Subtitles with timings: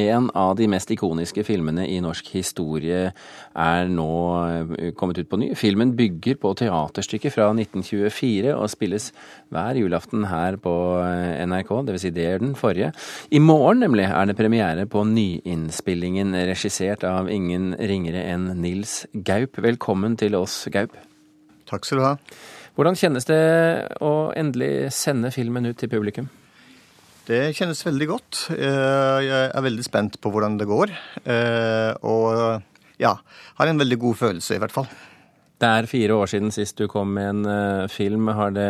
[0.00, 4.08] En av de mest ikoniske filmene i norsk historie er nå
[4.46, 5.50] eh, kommet ut på ny.
[5.58, 9.10] Filmen bygger på teaterstykket fra 1924 og spilles
[9.52, 10.74] hver julaften her på
[11.04, 12.04] eh, NRK, dvs.
[12.04, 12.92] Si det er den forrige.
[13.30, 19.60] I morgen nemlig er det premiere på nyinnspillingen, regissert av ingen ringere enn Nils Gaup.
[19.60, 20.96] Velkommen til oss, Gaup.
[21.70, 22.16] Takk skal du ha.
[22.78, 23.42] Hvordan kjennes det
[24.00, 26.30] å endelig sende filmen ut til publikum?
[27.30, 28.38] Det kjennes veldig godt.
[28.56, 30.90] Eh, jeg er veldig spent på hvordan det går.
[31.22, 32.64] Eh, og
[32.98, 33.12] ja,
[33.60, 34.88] har en veldig god følelse, i hvert fall.
[35.60, 38.32] Det er fire år siden sist du kom med en eh, film.
[38.34, 38.66] Har det,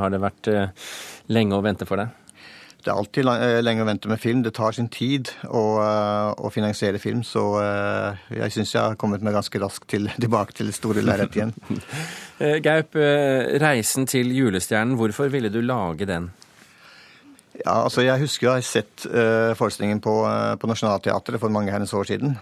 [0.00, 0.50] har det vært
[1.28, 2.16] lenge å vente for deg?
[2.78, 3.26] Det er alltid
[3.66, 4.40] lenge å vente med film.
[4.46, 5.64] Det tar sin tid å,
[6.32, 7.42] å finansiere film, så
[8.32, 11.56] jeg syns jeg har kommet meg ganske raskt til, tilbake til det store lerretet igjen.
[12.64, 16.30] Gaup, 'Reisen til julestjernen', hvorfor ville du lage den?
[17.64, 21.72] Ja, altså Jeg husker jeg har sett uh, forestillingen på, uh, på Nationaltheatret for mange
[21.74, 22.36] herrens år siden.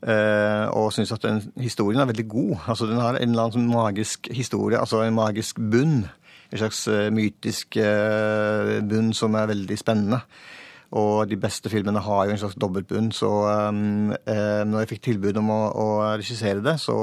[0.00, 2.56] Uh, og syns at den historien er veldig god.
[2.66, 6.08] Altså Den har en eller annen sånn magisk historie, altså en magisk bunn.
[6.50, 6.80] En slags
[7.14, 7.76] mytisk
[8.90, 10.18] bunn som er veldig spennende.
[10.98, 13.28] Og de beste filmene har jo en slags dobbeltbunn, så
[13.70, 15.86] um, når jeg fikk tilbud om å, å
[16.18, 16.96] regissere det, så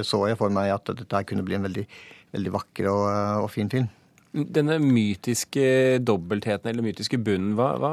[0.00, 1.84] så jeg for meg at dette kunne bli en veldig,
[2.32, 3.04] veldig vakker og,
[3.44, 3.92] og fin film.
[4.36, 7.92] Denne mytiske dobbeltheten eller mytiske bunnen, hva, hva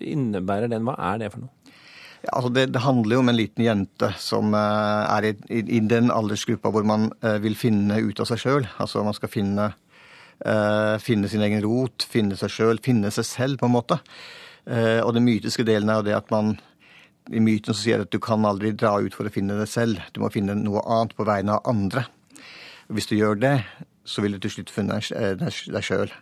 [0.00, 0.86] innebærer den?
[0.88, 1.52] Hva er det for noe?
[2.32, 5.80] Altså det, det, handler jo om en liten jente som uh, er i, i, i,
[5.84, 8.68] den aldersgruppa hvor man uh, vil finne ut av seg sjøl.
[8.80, 9.66] Altså man skal finne,
[10.46, 14.00] uh, finne sin egen rot, finne seg sjøl, finne seg selv, på en måte.
[14.64, 16.54] og den mytiske delen er jo det at man
[17.28, 20.00] i myten så sier at du kan aldri dra ut for å finne deg selv.
[20.12, 22.06] Du må finne noe annet på vegne av andre.
[22.88, 23.54] Hvis du gjør det,
[24.04, 26.12] så vil du til slutt finne deg sjøl.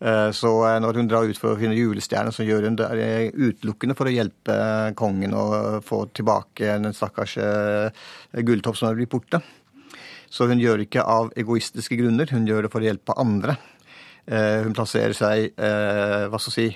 [0.00, 2.88] Eh, så eh, når hun drar ut for å finne julestjerner, så gjør hun det
[3.36, 4.54] utelukkende for å hjelpe
[4.96, 8.06] kongen å få tilbake den stakkars eh,
[8.40, 9.42] Gulltopp som er blitt borte.
[10.30, 13.58] Så hun gjør det ikke av egoistiske grunner, hun gjør det for å hjelpe andre.
[14.30, 16.66] Hun plasserer seg, hva skal si,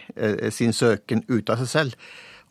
[0.51, 2.09] sin søken ut av seg selv.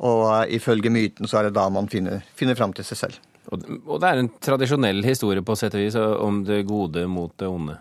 [0.07, 3.32] Og ifølge myten så er det da man finner, finner fram til seg selv.
[3.51, 7.49] Og det er en tradisjonell historie på sett og vis om det gode mot det
[7.49, 7.75] onde?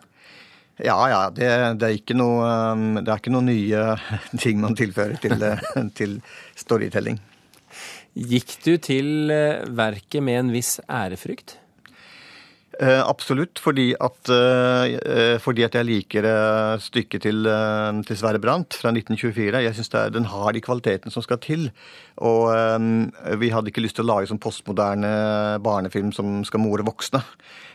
[0.82, 1.20] Ja, ja.
[1.30, 3.84] Det, det, er ikke noe, um, det er ikke noe, nye
[4.42, 5.44] ting man tilfører til,
[5.98, 6.18] til
[6.58, 7.20] storytelling.
[8.12, 11.56] Gikk du til eh, verket med en viss ærefrykt?
[12.80, 16.28] Eh, absolutt, fordi at, eh, eh, fordi at, jeg liker
[16.80, 17.48] stykket til,
[18.06, 19.60] til Sverre Brandt fra 1924.
[19.60, 21.68] Jeg syns den har de kvalitetene som skal til.
[22.24, 22.48] Og
[23.40, 27.22] vi hadde ikke lyst til å lage sånn postmoderne barnefilm som skal more voksne.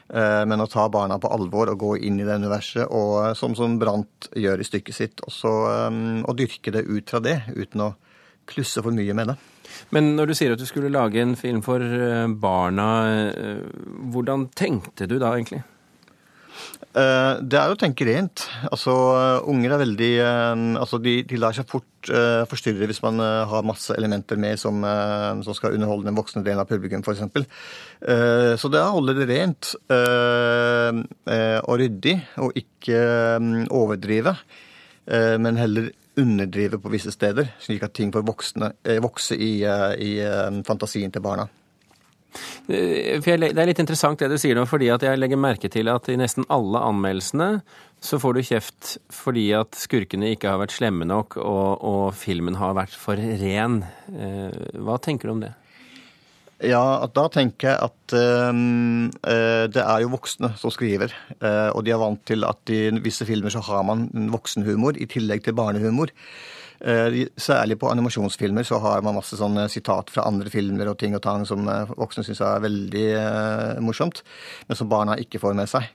[0.07, 3.75] Men å ta barna på alvor og gå inn i det universet, og som, som
[3.81, 5.25] Brandt gjør i stykket sitt.
[5.25, 5.53] Og, så,
[6.23, 7.93] og dyrke det ut fra det, uten å
[8.47, 9.37] klusse for mye med det.
[9.95, 12.91] Men når du sier at du skulle lage en film for eh, barna,
[13.31, 13.65] eh,
[14.11, 15.61] hvordan tenkte du da egentlig?
[16.97, 18.47] Eh, det er å tenke rent.
[18.71, 18.93] Altså,
[19.47, 20.11] Unger er veldig
[20.81, 21.85] altså de, de lar seg fort
[22.47, 24.79] forstyrre hvis man har masse elementer med som,
[25.43, 27.19] som skal underholde den voksne delen av publikum, f.eks.
[28.61, 29.73] Så det er å holde det rent
[31.67, 33.01] og ryddig, og ikke
[33.75, 34.37] overdrive.
[35.43, 40.11] Men heller underdrive på visse steder, slik at ting får eh, vokse i, eh, i,
[40.23, 41.47] eh, fantasien til barna.
[42.67, 46.09] Det er litt interessant det du sier nå, fordi at jeg legger merke til at
[46.11, 47.61] i nesten alle anmeldelsene
[48.03, 52.59] så får du kjeft fordi at skurkene ikke har vært slemme nok og, og filmen
[52.59, 53.79] har vært for ren.
[54.05, 55.55] Hva tenker du om det?
[56.65, 58.53] Ja, da tenker jeg at øh,
[59.69, 61.13] det er jo voksne som skriver.
[61.37, 65.05] Øh, og de er vant til at i visse filmer så har man voksenhumor i
[65.05, 66.09] tillegg til barnehumor.
[66.77, 71.17] Uh, særlig på animasjonsfilmer så har man masse sånne sitat fra andre filmer og ting
[71.17, 71.65] og tang som
[71.97, 73.07] voksne syns er veldig
[73.83, 74.23] morsomt,
[74.69, 75.89] men som barna ikke får med seg.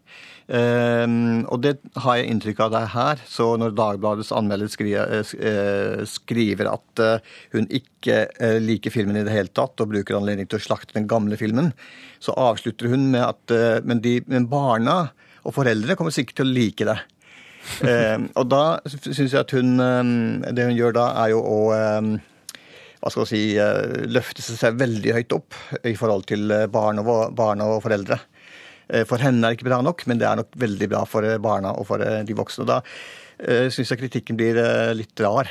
[0.53, 1.71] Og det
[2.03, 3.21] har jeg inntrykk av det her.
[3.31, 7.03] Så når Dagbladets anmelder skriver, at
[7.55, 8.17] hun ikke
[8.61, 11.71] liker filmen i det hele tatt, og bruker anledning til å slakte den gamle filmen,
[12.21, 13.55] så avslutter hun med at
[13.87, 14.99] men, de, men barna
[15.47, 16.99] og foreldre kommer sikkert til å like det.
[17.87, 21.59] Ehm, og da syns jeg at hun Det hun gjør da, er jo å
[23.03, 23.41] hva skal si,
[24.15, 25.57] løfte seg veldig høyt opp
[25.91, 28.21] i forhold til barn og, barn og foreldre.
[28.93, 31.27] Eh, for henne er det ikke bra nok, men det er nok veldig bra for
[31.27, 32.67] eh, barna og for eh, de voksne.
[32.69, 34.59] Da uh, syns jeg kritikken blir
[34.95, 35.49] litt rar.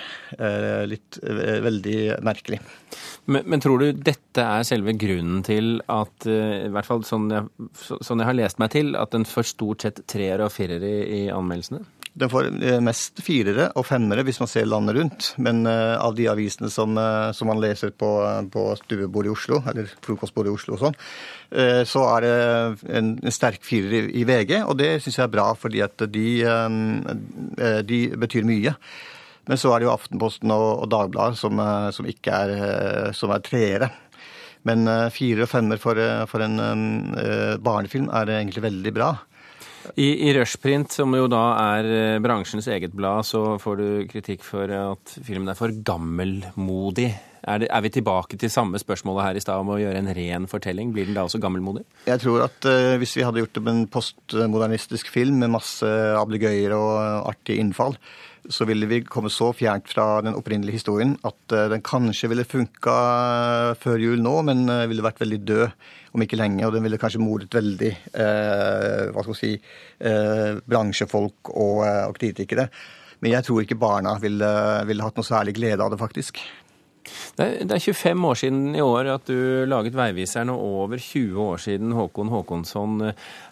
[0.88, 2.62] litt veldig merkelig.
[3.26, 7.50] Men, men, tror du dette er selve grunnen til at, i hvert fall sånn jeg,
[7.84, 11.02] sånn jeg, har lest meg til, at den får stort sett treer og firere i,
[11.20, 11.84] i anmeldelsene?
[12.14, 15.28] Den får eh, mest firere og femmere hvis man ser landet rundt.
[15.40, 18.10] Men uh, av de avisene som, uh, som man leser på,
[18.52, 21.00] på stuebordet i Oslo, eller frokostbordet i Oslo og sånn,
[21.52, 22.36] så er det
[22.96, 24.54] en, en sterk firer i, i, VG.
[24.72, 26.28] Og det syns jeg er bra, fordi at de,
[27.84, 28.72] de, betyr mye.
[29.50, 31.60] Men så er det jo Aftenposten og, og Dagbladet som,
[31.92, 33.92] som, ikke er, som er treere.
[34.64, 36.00] Men fire og femmer for,
[36.32, 36.56] for en
[37.60, 39.12] barnefilm er egentlig veldig bra.
[39.96, 41.42] I, I Rushprint, som jo da
[41.78, 47.10] er eh, bransjens eget blad, så får du kritikk for at filmen er for gammelmodig.
[47.42, 50.12] Er, det, er vi tilbake til samme spørsmålet her i stad om å gjøre en
[50.14, 50.92] ren fortelling?
[50.94, 51.84] Blir den da også gammelmodig?
[52.06, 55.90] Jeg tror at uh, hvis vi hadde gjort det med en postmodernistisk film med masse
[56.20, 57.98] ablegøyer og artige innfall,
[58.52, 62.48] så ville vi komme så fjernt fra den opprinnelige historien at uh, den kanskje ville
[62.48, 62.96] funka
[63.82, 65.66] før jul nå, men uh, ville vært veldig død
[66.12, 66.66] om ikke lenge.
[66.68, 69.52] Og den ville kanskje mordet veldig eh, hva skal vi si,
[70.68, 72.66] bransjefolk og, og, kritikere.
[73.24, 74.50] Men jeg tror ikke barna ville,
[74.90, 76.42] ville hatt noe særlig glede av det, faktisk.
[77.38, 81.40] Det er, er, 25 år siden i år at du laget Veiviseren, og over 20
[81.44, 82.98] år siden Håkon Håkonsson.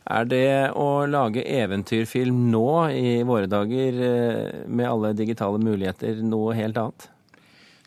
[0.10, 6.57] Er det å lage eventyrfilm nå i våre dager, eh, med alle digitale muligheter, noe
[6.57, 7.10] helt annet?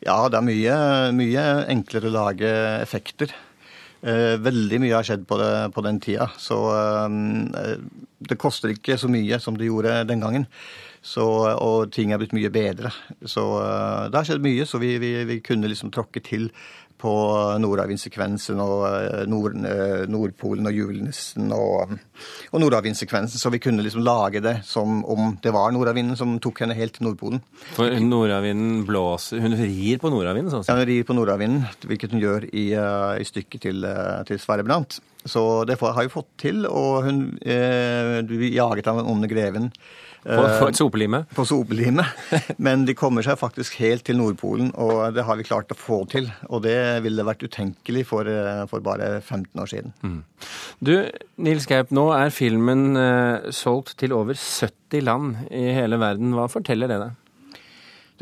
[0.03, 0.77] Ja, det er mye,
[1.15, 2.51] mye enklere å lage
[2.83, 3.31] effekter.
[4.03, 6.27] Eh, veldig mye har skjedd på, det, på den tida.
[6.43, 7.77] Så eh,
[8.19, 10.49] det koster ikke så mye som det gjorde den gangen.
[11.03, 11.25] Så,
[11.59, 12.93] og ting er blitt mye bedre.
[13.27, 16.45] Så uh, det har skjedd mye, så vi, vi, vi kunne liksom tråkke til
[17.03, 17.13] på
[17.63, 21.95] Nordavind-sekvensen og eh, Nord, eh, Nordpolen og julenissen og,
[22.53, 23.43] og Nordavind-sekvensen.
[23.43, 26.97] Så vi kunne liksom lage det som om det var nordavinden som tok henne helt
[26.99, 27.43] til Nordpolen.
[27.77, 30.53] For nordavinden blåser Hun rir på nordavinden?
[30.53, 33.89] sånn Ja, hun rir på nordavinden, hvilket hun gjør i, i stykket til,
[34.29, 35.01] til Sverre Brandt.
[35.25, 39.71] Så det har hun fått til, og hun eh, jaget av den onde greven.
[40.23, 41.25] På, på et sopelime?
[41.35, 42.05] På sopelime.
[42.67, 46.03] Men de kommer seg faktisk helt til Nordpolen, og det har vi klart å få
[46.11, 46.29] til.
[46.49, 49.97] Og det ville vært utenkelig for, eh, for bare 15 år siden.
[50.07, 50.21] Mm.
[50.79, 50.95] Du,
[51.43, 56.37] Nils Gaup, nå er filmen uh, solgt til over 70 land i hele verden.
[56.39, 57.19] Hva forteller det deg?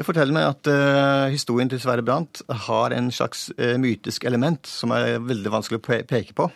[0.00, 4.64] Det forteller meg at uh, historien til Sverre Brandt har en slags uh, mytisk element
[4.64, 6.49] som er veldig vanskelig å peke på.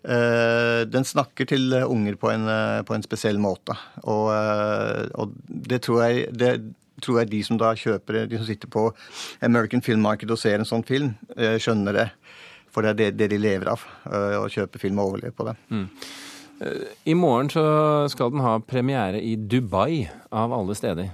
[0.00, 3.76] Eh, den snakker til unger på en, eh, på en spesiell måte.
[4.04, 8.46] Og, eh, og det, tror jeg, det tror jeg de som da kjøper de som
[8.46, 8.90] sitter på
[9.42, 12.08] American Film Market og ser en sånn film, skjønner det.
[12.70, 13.80] For det er det, det de lever av.
[14.04, 15.56] Å kjøpe film og overleve på det.
[15.70, 15.88] Mm.
[17.08, 17.64] I morgen så
[18.12, 21.08] skal den ha premiere i Dubai, av alle steder.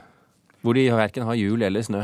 [0.60, 2.02] Hvor de verken har jul eller snø.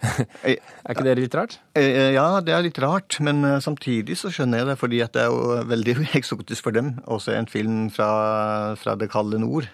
[0.00, 1.58] Er ikke det litt rart?
[1.76, 3.18] Eh, eh, ja, det er litt rart.
[3.24, 6.94] Men eh, samtidig så skjønner jeg det, fordi det er jo veldig eksotisk for dem
[7.10, 8.10] å se en film fra,
[8.80, 9.70] fra, det kalde nord.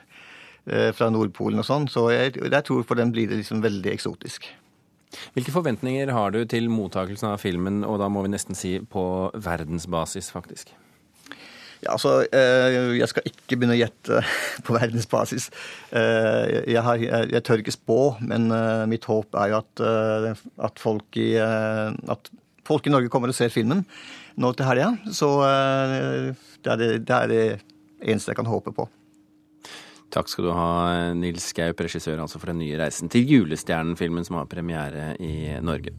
[0.67, 1.85] Fra Nordpolen og sånn.
[1.87, 4.49] Så jeg, jeg, tror for dem blir det liksom veldig eksotisk.
[5.37, 9.05] Hvilke forventninger har du til mottakelsen av filmen, og da må vi nesten si på
[9.47, 10.75] verdensbasis, faktisk?
[11.91, 14.23] Altså, eh, Jeg skal ikke begynne å gjette
[14.67, 15.49] på verdensbasis.
[15.91, 19.87] Eh, jeg, har, jeg, tør ikke spå, men eh, mitt håp er jo at,
[20.69, 22.31] at, folk i, at
[22.67, 23.85] folk i Norge kommer og ser filmen
[24.37, 24.93] nå til helga.
[25.15, 27.43] Så det er det, det er det
[28.05, 28.89] eneste jeg kan håpe på.
[30.15, 30.67] Takk skal du ha,
[31.19, 35.97] Nils Gaup, regissør altså for den nye reisen til Julestjernen-filmen som har premiere i Norge.